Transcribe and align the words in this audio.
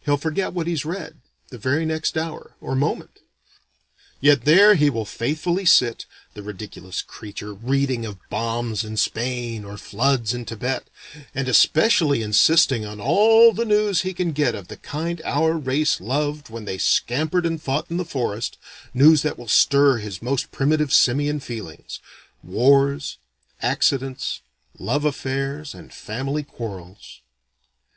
He'll 0.00 0.16
forget 0.16 0.52
what 0.52 0.66
he's 0.66 0.84
read, 0.84 1.18
the 1.50 1.58
very 1.58 1.86
next 1.86 2.18
hour, 2.18 2.56
or 2.60 2.74
moment. 2.74 3.20
Yet 4.20 4.42
there 4.46 4.74
he 4.74 4.90
will 4.90 5.04
faithfully 5.04 5.64
sit, 5.64 6.06
the 6.32 6.42
ridiculous 6.42 7.00
creature, 7.02 7.54
reading 7.54 8.04
of 8.04 8.18
bombs 8.28 8.82
in 8.82 8.96
Spain 8.96 9.64
or 9.64 9.76
floods 9.78 10.34
in 10.34 10.44
Thibet, 10.44 10.90
and 11.36 11.46
especially 11.46 12.20
insisting 12.20 12.84
on 12.84 13.00
all 13.00 13.52
the 13.52 13.64
news 13.64 14.00
he 14.02 14.12
can 14.12 14.32
get 14.32 14.56
of 14.56 14.66
the 14.66 14.76
kind 14.76 15.22
our 15.24 15.52
race 15.56 16.00
loved 16.00 16.48
when 16.48 16.64
they 16.64 16.76
scampered 16.76 17.46
and 17.46 17.62
fought 17.62 17.88
in 17.88 17.96
the 17.96 18.04
forest, 18.04 18.58
news 18.92 19.22
that 19.22 19.38
will 19.38 19.46
stir 19.46 19.98
his 19.98 20.20
most 20.20 20.50
primitive 20.50 20.92
simian 20.92 21.38
feelings, 21.38 22.00
wars, 22.42 23.18
accidents, 23.62 24.40
love 24.80 25.04
affairs, 25.04 25.74
and 25.76 25.94
family 25.94 26.42
quarrels. 26.42 27.20